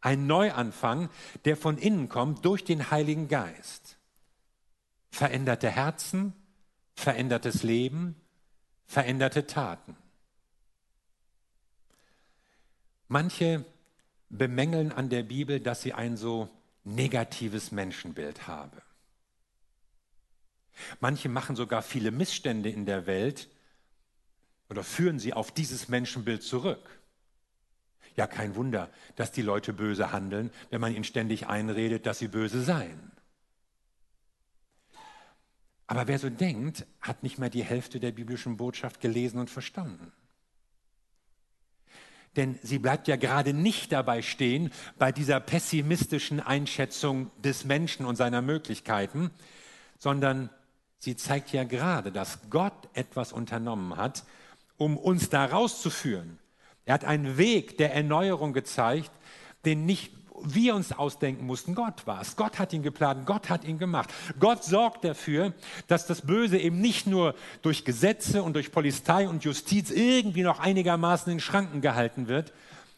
[0.00, 1.08] ein Neuanfang,
[1.44, 3.96] der von innen kommt durch den Heiligen Geist.
[5.10, 6.32] Veränderte Herzen,
[6.96, 8.16] verändertes Leben,
[8.86, 9.96] veränderte Taten.
[13.06, 13.64] Manche
[14.28, 16.48] bemängeln an der Bibel, dass sie ein so
[16.82, 18.82] negatives Menschenbild habe.
[21.00, 23.48] Manche machen sogar viele Missstände in der Welt
[24.68, 27.00] oder führen sie auf dieses Menschenbild zurück.
[28.16, 32.28] Ja, kein Wunder, dass die Leute böse handeln, wenn man ihnen ständig einredet, dass sie
[32.28, 33.12] böse seien.
[35.86, 40.12] Aber wer so denkt, hat nicht mal die Hälfte der biblischen Botschaft gelesen und verstanden.
[42.34, 48.16] Denn sie bleibt ja gerade nicht dabei stehen, bei dieser pessimistischen Einschätzung des Menschen und
[48.16, 49.30] seiner Möglichkeiten,
[49.98, 50.50] sondern
[50.98, 54.24] sie zeigt ja gerade, dass Gott etwas unternommen hat,
[54.76, 56.38] um uns da rauszuführen.
[56.84, 59.10] Er hat einen Weg der Erneuerung gezeigt,
[59.64, 62.36] den nicht wir uns ausdenken mussten, Gott war es.
[62.36, 64.12] Gott hat ihn geplant, Gott hat ihn gemacht.
[64.38, 65.54] Gott sorgt dafür,
[65.86, 70.60] dass das Böse eben nicht nur durch Gesetze und durch Polizei und Justiz irgendwie noch
[70.60, 72.52] einigermaßen in Schranken gehalten wird,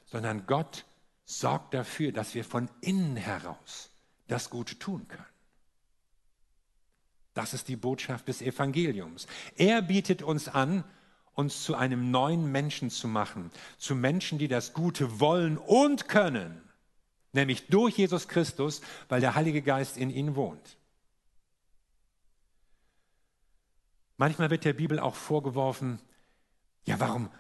[0.07, 0.85] sondern Gott
[1.25, 3.91] sorgt dafür, dass wir von innen heraus
[4.29, 5.25] das Gute tun können.
[7.35, 9.27] Das ist die Botschaft des Evangeliums.
[9.57, 10.85] Er bietet uns an,
[11.35, 16.68] uns zu einem neuen Menschen zu machen, zu Menschen, die das Gute wollen und können,
[17.33, 20.77] nämlich durch Jesus Christus, weil der Heilige Geist in ihnen wohnt.
[24.17, 26.01] Manchmal wird der Bibel auch vorgeworfen,
[26.85, 27.31] ja, warum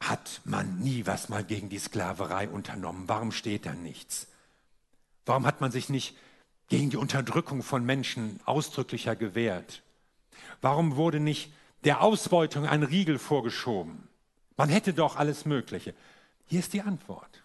[0.00, 3.08] hat man nie was mal gegen die Sklaverei unternommen?
[3.08, 4.28] Warum steht da nichts?
[5.26, 6.16] Warum hat man sich nicht
[6.68, 9.82] gegen die Unterdrückung von Menschen ausdrücklicher gewehrt?
[10.60, 11.52] Warum wurde nicht
[11.84, 14.08] der Ausbeutung ein Riegel vorgeschoben.
[14.56, 15.94] Man hätte doch alles Mögliche.
[16.46, 17.41] Hier ist die Antwort.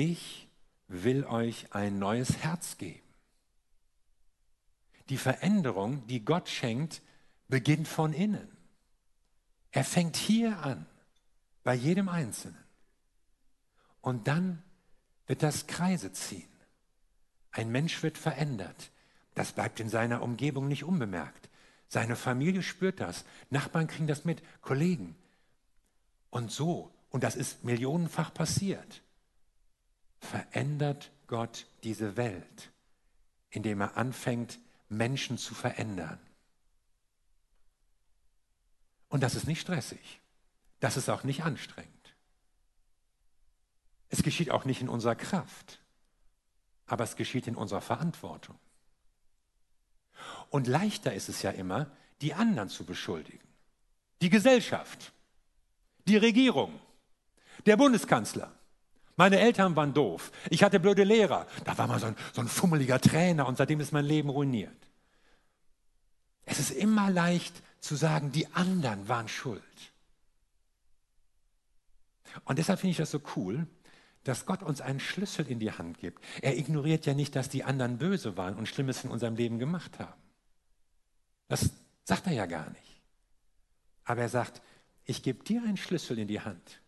[0.00, 0.48] Ich
[0.86, 3.02] will euch ein neues Herz geben.
[5.08, 7.02] Die Veränderung, die Gott schenkt,
[7.48, 8.48] beginnt von innen.
[9.72, 10.86] Er fängt hier an,
[11.64, 12.62] bei jedem Einzelnen.
[14.00, 14.62] Und dann
[15.26, 16.48] wird das Kreise ziehen.
[17.50, 18.92] Ein Mensch wird verändert.
[19.34, 21.50] Das bleibt in seiner Umgebung nicht unbemerkt.
[21.88, 23.24] Seine Familie spürt das.
[23.50, 25.16] Nachbarn kriegen das mit, Kollegen.
[26.30, 29.02] Und so, und das ist millionenfach passiert,
[30.20, 32.70] verändert Gott diese Welt,
[33.50, 36.18] indem er anfängt, Menschen zu verändern.
[39.08, 40.20] Und das ist nicht stressig.
[40.80, 41.92] Das ist auch nicht anstrengend.
[44.10, 45.80] Es geschieht auch nicht in unserer Kraft,
[46.86, 48.58] aber es geschieht in unserer Verantwortung.
[50.50, 53.46] Und leichter ist es ja immer, die anderen zu beschuldigen.
[54.20, 55.12] Die Gesellschaft,
[56.06, 56.80] die Regierung,
[57.66, 58.57] der Bundeskanzler.
[59.18, 60.30] Meine Eltern waren doof.
[60.48, 61.48] Ich hatte blöde Lehrer.
[61.64, 64.70] Da war mal so ein, so ein fummeliger Trainer und seitdem ist mein Leben ruiniert.
[66.44, 69.62] Es ist immer leicht zu sagen, die anderen waren schuld.
[72.44, 73.66] Und deshalb finde ich das so cool,
[74.22, 76.22] dass Gott uns einen Schlüssel in die Hand gibt.
[76.40, 79.98] Er ignoriert ja nicht, dass die anderen böse waren und Schlimmes in unserem Leben gemacht
[79.98, 80.22] haben.
[81.48, 81.70] Das
[82.04, 83.02] sagt er ja gar nicht.
[84.04, 84.62] Aber er sagt,
[85.06, 86.80] ich gebe dir einen Schlüssel in die Hand,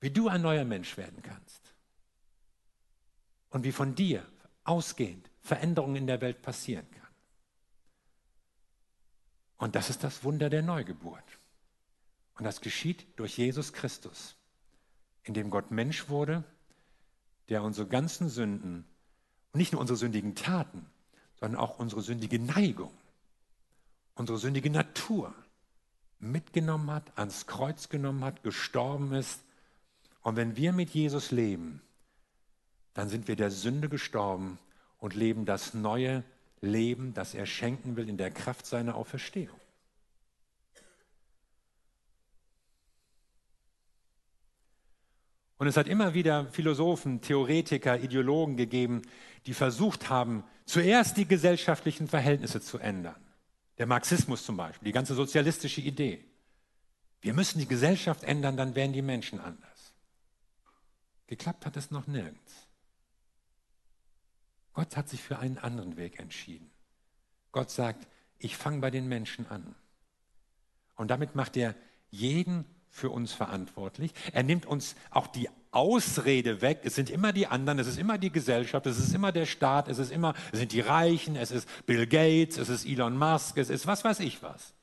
[0.00, 1.74] wie du ein neuer Mensch werden kannst.
[3.50, 4.26] Und wie von dir
[4.64, 7.02] ausgehend Veränderungen in der Welt passieren kann.
[9.58, 11.38] Und das ist das Wunder der Neugeburt.
[12.36, 14.36] Und das geschieht durch Jesus Christus,
[15.22, 16.42] indem Gott Mensch wurde,
[17.48, 18.84] der unsere ganzen Sünden,
[19.52, 20.86] und nicht nur unsere sündigen Taten,
[21.38, 22.90] sondern auch unsere sündige Neigung
[24.14, 25.34] unsere sündige Natur
[26.18, 29.43] mitgenommen hat, ans Kreuz genommen hat, gestorben ist.
[30.24, 31.82] Und wenn wir mit Jesus leben,
[32.94, 34.58] dann sind wir der Sünde gestorben
[34.98, 36.24] und leben das neue
[36.62, 39.60] Leben, das er schenken will in der Kraft seiner Auferstehung.
[45.58, 49.02] Und es hat immer wieder Philosophen, Theoretiker, Ideologen gegeben,
[49.44, 53.22] die versucht haben, zuerst die gesellschaftlichen Verhältnisse zu ändern.
[53.76, 56.24] Der Marxismus zum Beispiel, die ganze sozialistische Idee.
[57.20, 59.73] Wir müssen die Gesellschaft ändern, dann werden die Menschen anders.
[61.26, 62.68] Geklappt hat es noch nirgends.
[64.72, 66.70] Gott hat sich für einen anderen Weg entschieden.
[67.52, 68.06] Gott sagt,
[68.38, 69.74] ich fange bei den Menschen an.
[70.96, 71.74] Und damit macht er
[72.10, 74.12] jeden für uns verantwortlich.
[74.32, 76.80] Er nimmt uns auch die Ausrede weg.
[76.84, 79.88] Es sind immer die anderen, es ist immer die Gesellschaft, es ist immer der Staat,
[79.88, 83.56] es ist immer, es sind die Reichen, es ist Bill Gates, es ist Elon Musk,
[83.58, 84.74] es ist was weiß ich was.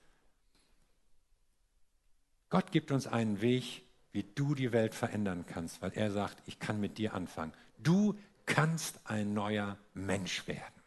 [2.49, 6.59] Gott gibt uns einen Weg, wie du die Welt verändern kannst, weil er sagt, ich
[6.59, 7.53] kann mit dir anfangen.
[7.77, 10.81] Du kannst ein neuer Mensch werden.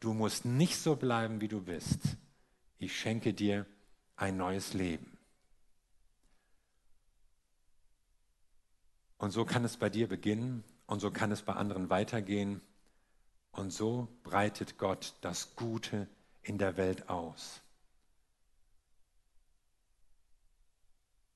[0.00, 2.00] Du musst nicht so bleiben, wie du bist.
[2.78, 3.66] Ich schenke dir
[4.16, 5.18] ein neues Leben.
[9.18, 12.62] Und so kann es bei dir beginnen und so kann es bei anderen weitergehen.
[13.52, 16.08] Und so breitet Gott das Gute
[16.42, 17.60] in der Welt aus.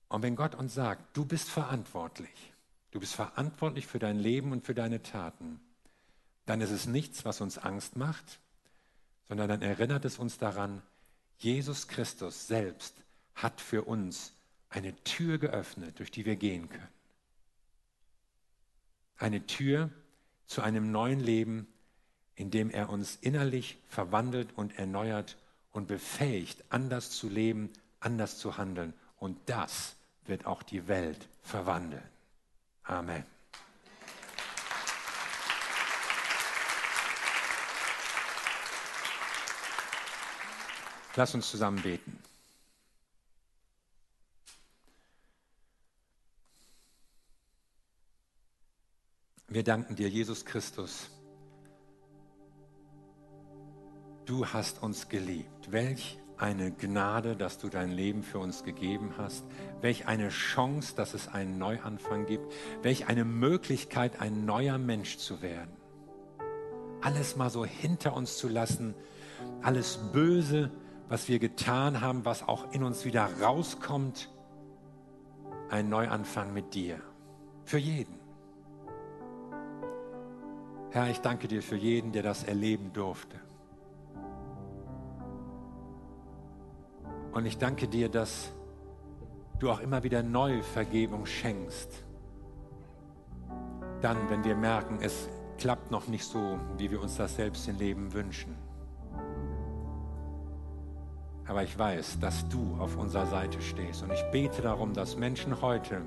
[0.09, 2.53] Und wenn Gott uns sagt, du bist verantwortlich,
[2.91, 5.61] du bist verantwortlich für dein Leben und für deine Taten,
[6.47, 8.41] dann ist es nichts, was uns Angst macht,
[9.29, 10.83] sondern dann erinnert es uns daran,
[11.39, 12.95] Jesus Christus selbst
[13.35, 14.33] hat für uns
[14.69, 16.89] eine Tür geöffnet, durch die wir gehen können.
[19.17, 19.91] Eine Tür
[20.47, 21.67] zu einem neuen Leben,
[22.35, 25.37] in dem er uns innerlich verwandelt und erneuert
[25.73, 28.93] und befähigt, anders zu leben, anders zu handeln.
[29.25, 29.97] Und das
[30.27, 32.07] wird auch die Welt verwandeln.
[32.83, 33.25] Amen.
[41.17, 42.23] Lass uns zusammen beten.
[49.49, 51.09] Wir danken dir, Jesus Christus.
[54.27, 55.73] Du hast uns geliebt.
[55.73, 59.45] Welch eine Gnade, dass du dein Leben für uns gegeben hast.
[59.81, 62.53] Welch eine Chance, dass es einen Neuanfang gibt.
[62.83, 65.71] Welch eine Möglichkeit, ein neuer Mensch zu werden.
[67.01, 68.95] Alles mal so hinter uns zu lassen.
[69.63, 70.71] Alles Böse,
[71.09, 74.31] was wir getan haben, was auch in uns wieder rauskommt.
[75.71, 77.01] Ein Neuanfang mit dir.
[77.65, 78.19] Für jeden.
[80.91, 83.44] Herr, ich danke dir für jeden, der das erleben durfte.
[87.35, 88.53] Und ich danke dir, dass
[89.59, 92.05] du auch immer wieder neue Vergebung schenkst.
[94.01, 95.29] Dann, wenn wir merken, es
[95.59, 98.55] klappt noch nicht so, wie wir uns das selbst im Leben wünschen.
[101.47, 104.05] Aber ich weiß, dass du auf unserer Seite stehst.
[104.05, 106.03] Und ich bete darum, dass Menschen heute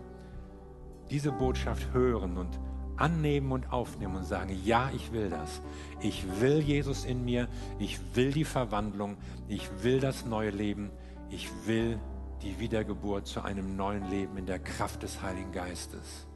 [1.09, 2.57] diese Botschaft hören und
[2.95, 5.61] annehmen und aufnehmen und sagen, ja, ich will das.
[5.99, 7.49] Ich will Jesus in mir,
[7.80, 9.17] ich will die Verwandlung,
[9.47, 10.89] ich will das neue Leben,
[11.30, 11.99] ich will
[12.41, 16.28] die Wiedergeburt zu einem neuen Leben in der Kraft des Heiligen Geistes.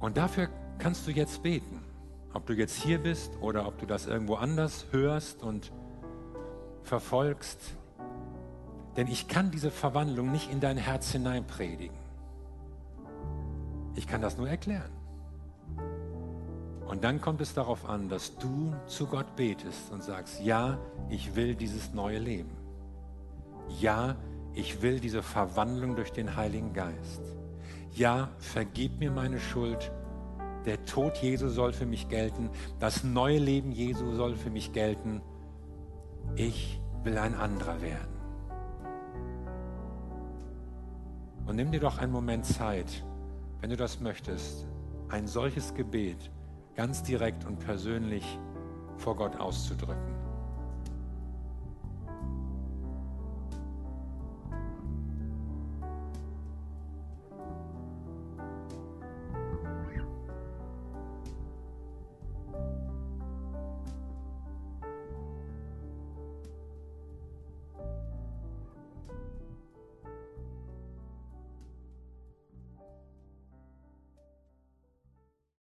[0.00, 0.48] Und dafür
[0.78, 1.82] kannst du jetzt beten.
[2.32, 5.72] Ob du jetzt hier bist oder ob du das irgendwo anders hörst und
[6.82, 7.58] verfolgst.
[8.96, 11.96] Denn ich kann diese Verwandlung nicht in dein Herz hinein predigen.
[13.96, 14.97] Ich kann das nur erklären.
[16.88, 20.78] Und dann kommt es darauf an, dass du zu Gott betest und sagst, ja,
[21.10, 22.56] ich will dieses neue Leben.
[23.78, 24.16] Ja,
[24.54, 27.20] ich will diese Verwandlung durch den Heiligen Geist.
[27.92, 29.92] Ja, vergib mir meine Schuld.
[30.64, 32.48] Der Tod Jesu soll für mich gelten.
[32.80, 35.20] Das neue Leben Jesu soll für mich gelten.
[36.36, 38.16] Ich will ein anderer werden.
[41.44, 43.04] Und nimm dir doch einen Moment Zeit,
[43.60, 44.66] wenn du das möchtest,
[45.10, 46.30] ein solches Gebet
[46.78, 48.38] ganz direkt und persönlich
[48.98, 50.27] vor Gott auszudrücken.